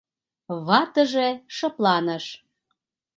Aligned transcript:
Ватыже 0.67 1.27
шыпланыш. 1.55 2.25